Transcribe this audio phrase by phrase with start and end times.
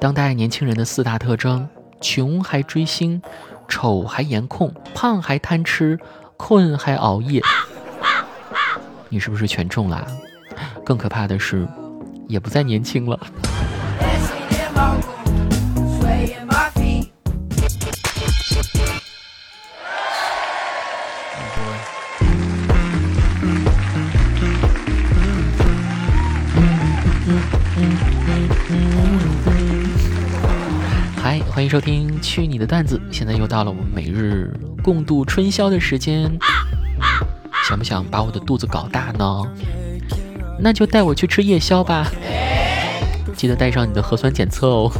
[0.00, 1.68] 当代年轻人的四大特征：
[2.00, 3.20] 穷还追星，
[3.68, 6.00] 丑还颜控，胖还贪吃，
[6.38, 7.42] 困还熬夜。
[9.10, 10.06] 你是不是全中了？
[10.86, 11.68] 更可怕的是，
[12.26, 13.20] 也不再年轻了。
[31.60, 32.96] 欢迎收听《去你的段子》。
[33.14, 34.50] 现在又到了我们每日
[34.82, 36.38] 共度春宵的时间，
[37.68, 39.42] 想不想把我的肚子搞大呢？
[40.58, 42.10] 那就带我去吃夜宵吧，
[43.36, 44.90] 记得带上你的核酸检测哦。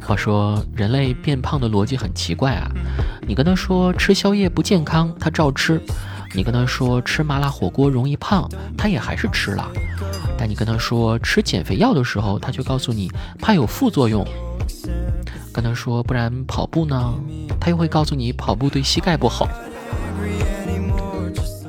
[0.00, 2.70] 话说，人类变胖的逻辑很奇怪啊！
[3.26, 5.80] 你跟他说吃宵夜不健康，他照吃；
[6.36, 9.68] 你跟他说吃麻辣火锅容易胖，他也还是吃了。
[10.38, 13.10] 但你跟他说吃减肥药的时候，他却告诉你
[13.40, 14.26] 怕有副作用。
[15.52, 17.14] 跟他说不然跑步呢，
[17.58, 19.48] 他又会告诉你跑步对膝盖不好。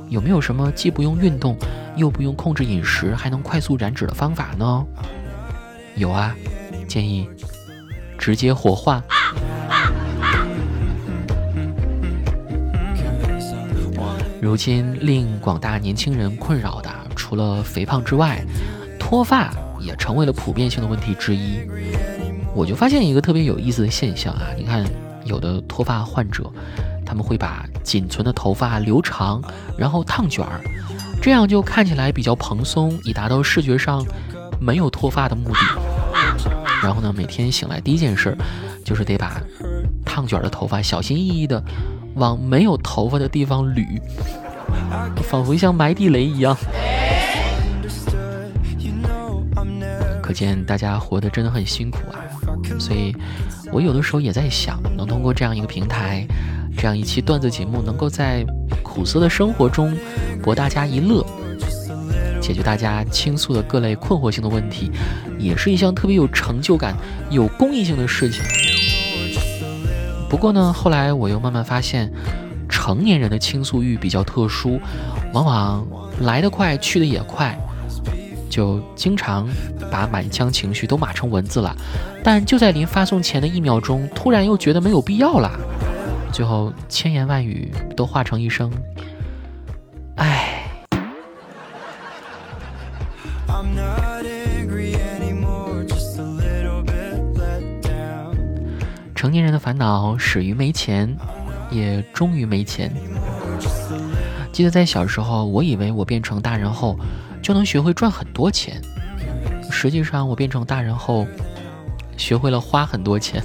[0.10, 1.58] 有没有什么既不用运动，
[1.96, 4.86] 又不用控制饮食，还能快速燃脂的方法呢？
[5.96, 6.36] 有啊，
[6.88, 7.30] 建议
[8.18, 9.04] 直接火化。
[14.42, 16.90] 如今令广大年轻人困扰的。
[17.18, 18.42] 除了肥胖之外，
[18.98, 19.52] 脱发
[19.82, 21.60] 也成为了普遍性的问题之一。
[22.56, 24.86] 我就发现一个特别有意思的现象啊，你看，
[25.26, 26.50] 有的脱发患者，
[27.06, 29.42] 他们会把仅存的头发留长，
[29.78, 30.62] 然后烫卷儿，
[31.22, 34.06] 这样就看起来比较蓬松，以达到视觉上
[34.60, 35.60] 没有脱发的目的。
[36.82, 38.36] 然后呢，每天醒来第一件事，
[38.84, 39.42] 就是得把
[40.06, 41.64] 烫卷的头发小心翼翼地
[42.16, 43.86] 往没有头发的地方捋，
[45.24, 46.58] 仿佛像埋地雷一样。
[50.22, 52.20] 可见大家活得真的很辛苦啊，
[52.78, 53.16] 所以
[53.72, 56.28] 我有的时候也在想，能通过这样一个平台，
[56.78, 58.46] 这样一期段子节目，能够在
[58.84, 59.98] 苦涩的生活中
[60.44, 61.26] 博大家一乐，
[62.42, 64.92] 解决大家倾诉的各类困惑性的问题，
[65.40, 66.94] 也是一项特别有成就感、
[67.30, 68.44] 有公益性的事情。
[70.30, 72.12] 不过呢，后来我又慢慢发现，
[72.70, 74.80] 成年人的倾诉欲比较特殊，
[75.34, 75.88] 往往
[76.22, 77.58] 来得快，去得也快。
[78.50, 79.48] 就经常
[79.92, 81.76] 把满腔情绪都码成文字了，
[82.24, 85.52] 但就在临发送前的一秒钟，突然又觉得没有必要了，
[86.32, 88.72] 最后千言万语都化成一声
[90.18, 90.64] “唉”。
[99.14, 101.16] 成年人的烦恼始于没钱，
[101.70, 102.94] 也终于没钱。
[104.52, 106.98] 记得在小时候，我以为我变成大人后。
[107.40, 108.82] 就能学会赚很多钱。
[109.72, 111.26] 实际上，我变成大人后，
[112.18, 113.42] 学会了花很多钱。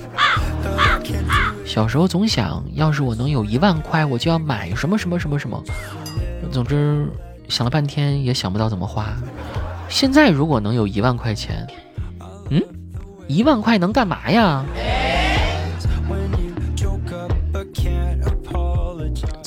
[1.64, 5.62] 小时候总想，要是我能有一万块，我就要买什么什么什么什么。
[6.50, 7.06] 总之，
[7.48, 9.06] 想了半天也想不到怎么花。
[9.88, 11.64] 现在如果能有一万块钱，
[12.50, 12.60] 嗯，
[13.28, 14.64] 一万块能干嘛呀？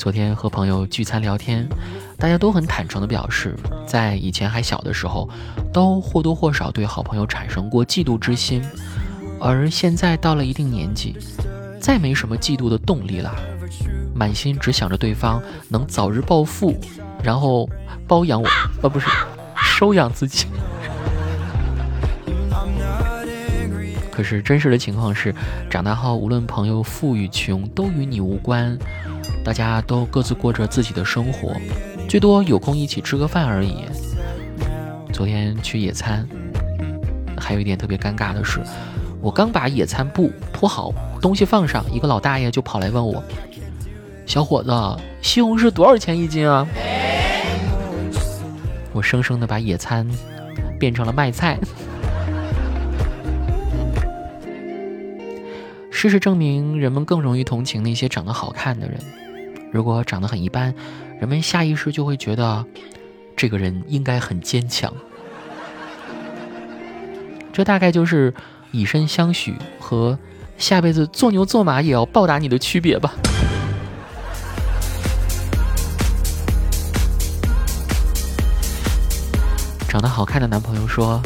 [0.06, 1.68] 昨天和朋友聚餐聊天。
[2.16, 3.56] 大家都很坦诚地表示，
[3.88, 5.28] 在以前还小的时候，
[5.72, 8.62] 都或多或少对好朋友产生过嫉妒之心，
[9.40, 11.16] 而现在到了一定年纪，
[11.80, 13.34] 再没什么嫉妒的动力了，
[14.14, 16.78] 满心只想着对方能早日暴富，
[17.20, 17.68] 然后
[18.06, 18.48] 包养我，
[18.82, 19.08] 呃，不是，
[19.56, 20.46] 收养自己。
[24.12, 25.34] 可是真实的情况是，
[25.68, 28.78] 长大后无论朋友富与穷，都与你无关，
[29.44, 31.52] 大家都各自过着自己的生活。
[32.08, 33.84] 最多有空一起吃个饭而已。
[35.12, 36.26] 昨天去野餐，
[37.38, 38.60] 还有一点特别尴尬的是，
[39.20, 43.22] 我刚把野餐布铺好，东西放上，一个老大爷就跑来问我
[44.26, 44.70] ：“小伙子，
[45.22, 46.66] 西红柿多少钱一斤啊？”
[48.92, 50.06] 我生生的把野餐
[50.78, 51.58] 变成了卖菜。
[55.96, 59.00] 事实证明，人们更容易同情那些长得好看的人。
[59.72, 60.74] 如果长得很一般，
[61.18, 62.62] 人们下意识就会觉得
[63.34, 64.92] 这个人应该很坚强。
[67.50, 68.34] 这大概就是
[68.72, 70.18] 以身相许和
[70.58, 73.14] 下辈子做牛做马也要报答你的区别吧。
[79.88, 81.22] 长得好看的男朋友说：“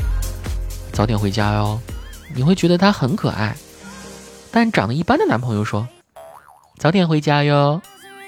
[0.94, 1.80] 早点回家哟。”
[2.32, 3.56] 你会觉得他很可爱。
[4.52, 5.86] 但长得一般的男朋友说，
[6.78, 7.80] 早点回家哟，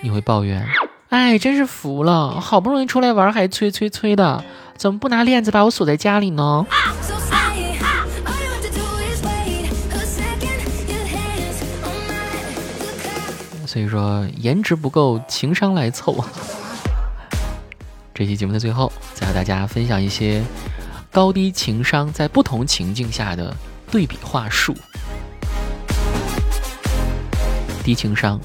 [0.02, 0.66] 你会抱怨，
[1.08, 4.44] 哎，真是服了，好不容易出来玩还催催催的，
[4.76, 6.66] 怎么不拿链子把我锁在家里呢？
[13.66, 16.22] 所以说颜值不够，情商来凑。
[18.12, 20.44] 这期节目的最后，再和大家分享一些
[21.10, 23.56] 高低情商在不同情境下的
[23.90, 24.76] 对比话术。
[27.84, 28.40] 低情商，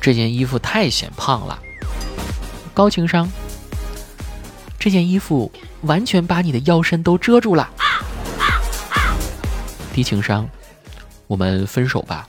[0.00, 1.58] 这件衣服太显胖了。
[2.74, 3.28] 高情商，
[4.78, 5.50] 这件衣服
[5.82, 7.68] 完全把你的腰身都遮住了。
[9.92, 10.48] 低情商，
[11.26, 12.26] 我们分手吧。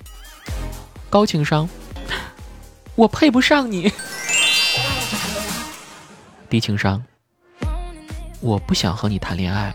[1.09, 1.67] 高情商，
[2.95, 3.91] 我配不上你。
[6.49, 7.01] 低情商，
[8.41, 9.73] 我不想和你谈恋爱。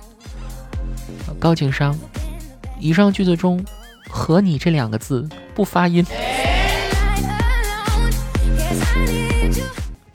[1.39, 1.99] 高情商，
[2.79, 3.65] 以上句子中
[4.11, 6.05] “和你”这两个字不发音。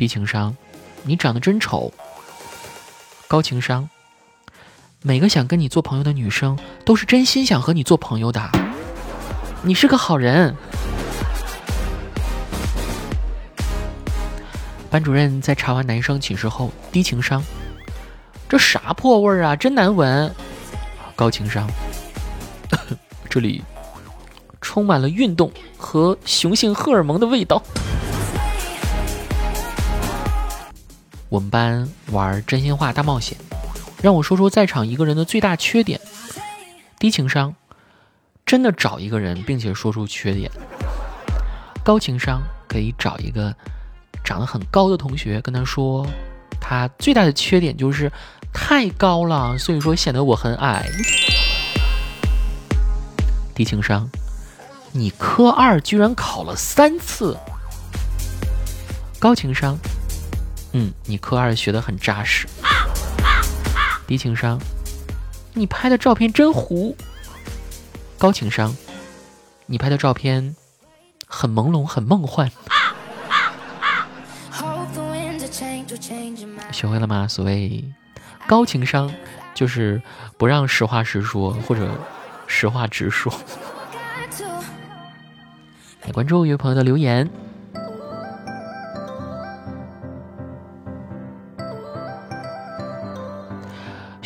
[0.01, 0.57] 低情商，
[1.03, 1.94] 你长得真丑。
[3.27, 3.88] 高情商，
[5.03, 8.42] 每个想跟你做朋友的女生都是真心想和你做朋友的。
[9.62, 10.56] 你是个好人。
[14.89, 17.44] 班主任在查完男生寝室后，低情商
[18.50, 20.33] ：“这啥破味儿啊，真难闻。”
[21.15, 21.69] 高情商
[23.30, 23.63] ：“这里
[24.62, 27.62] 充满了运动和雄性荷尔蒙的味道。”
[31.31, 33.38] 我们班玩真心话大冒险，
[34.01, 35.98] 让我说说在场一个人的最大缺点。
[37.00, 37.56] 低情商：
[38.45, 40.51] 真的找一个人，并且说出缺点。
[41.86, 43.56] 高情商可以找一个。
[44.25, 46.06] 长得很高的同学跟他说，
[46.60, 48.12] 他最大的缺点就是
[48.54, 50.86] 太高了，所以说显得我很矮。
[53.56, 54.07] 低情商，
[54.92, 57.38] 你科二居然考了三次。
[59.18, 59.77] 高情商，
[60.74, 62.48] 嗯，你科二学的很扎实。
[64.08, 64.60] 低情商，
[65.54, 66.96] 你拍的照片真糊。
[68.18, 68.76] 高情商，
[69.66, 70.56] 你拍的照片
[71.28, 72.50] 很朦胧，很梦幻。
[76.72, 77.28] 学会了吗？
[77.28, 77.84] 所谓
[78.48, 79.12] 高情商，
[79.54, 80.02] 就是
[80.38, 81.90] 不让实话实说，或者
[82.48, 83.34] 实话直说。
[86.04, 87.30] 来关注一位朋友的留言。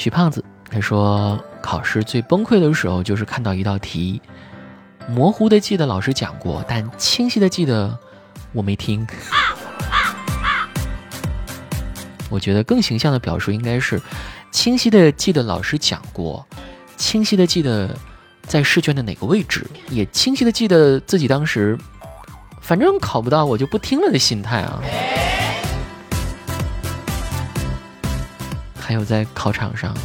[0.06, 4.22] 许胖子他说，考试最崩溃的时候就是看到一道题，
[5.10, 7.98] 模糊的记得老师讲过，但清晰的记得
[8.54, 9.08] 我没听。
[12.30, 14.00] 我觉得更形象的表述应该是，
[14.52, 16.46] 清晰的记得老师讲过，
[16.96, 17.98] 清晰的记得
[18.44, 21.76] 在试卷的哪个位置，也清晰的记得自己当时，
[22.62, 24.80] 反正考不到我就不听了的心态啊。
[28.86, 29.98] 还有在考场上，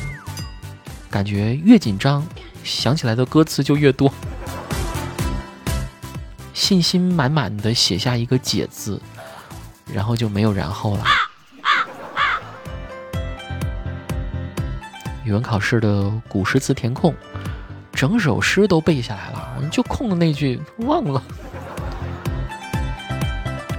[1.11, 2.27] 感觉越紧张，
[2.65, 4.11] 想起来的歌词就越多，
[6.55, 8.99] 信心满满的写下一个解字，
[9.93, 11.05] 然后就没有然后了。
[15.25, 17.15] 语文考试的古诗词填空，
[17.93, 21.23] 整首诗都背下来了，就空的那句忘了。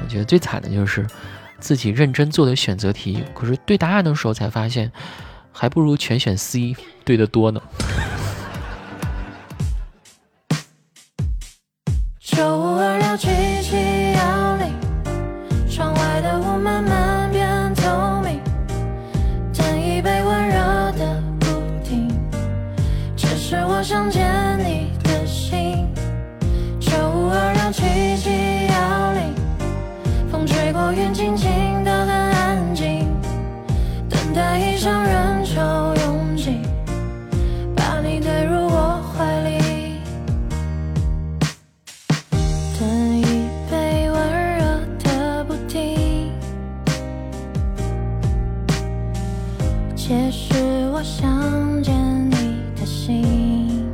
[0.03, 1.07] 我觉得最惨的就是
[1.61, 4.91] 自己认真做的选择题，可是对答案的时候才发现，
[5.53, 6.75] 还不如全选 C
[7.05, 7.61] 对的多呢。
[50.11, 50.53] 也是
[50.91, 51.95] 我想见
[52.29, 52.35] 你
[52.75, 53.89] 的心。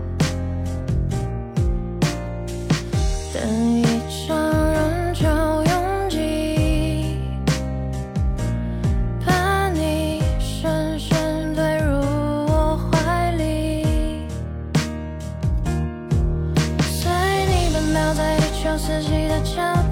[3.32, 3.44] 等
[3.80, 4.36] 一场
[4.72, 7.20] 人潮拥挤，
[9.24, 11.92] 把你深深推入
[12.48, 13.86] 我怀里，
[16.82, 17.12] 随
[17.46, 19.87] 你奔跑在一球四季的脚。